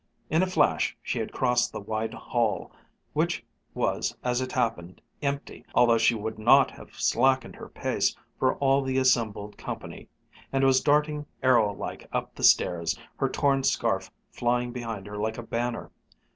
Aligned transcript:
In 0.31 0.41
a 0.41 0.47
flash 0.47 0.97
she 1.03 1.19
had 1.19 1.31
crossed 1.31 1.71
the 1.71 1.79
wide 1.79 2.15
hall 2.15 2.71
which 3.13 3.45
was 3.75 4.17
as 4.23 4.41
it 4.41 4.51
happened 4.53 4.99
empty, 5.21 5.63
although 5.75 5.99
she 5.99 6.15
would 6.15 6.39
not 6.39 6.71
have 6.71 6.95
slackened 6.99 7.55
her 7.57 7.69
pace 7.69 8.15
for 8.39 8.55
all 8.55 8.81
the 8.81 8.97
assembled 8.97 9.59
company 9.59 10.09
and 10.51 10.63
was 10.63 10.81
darting 10.81 11.27
arrow 11.43 11.71
like 11.75 12.07
up 12.11 12.33
the 12.33 12.43
stairs, 12.43 12.97
her 13.17 13.29
torn 13.29 13.61
scarf 13.63 14.09
flying 14.31 14.71
behind 14.71 15.05
her 15.05 15.17
like 15.19 15.37
a 15.37 15.43
banner. 15.43 15.91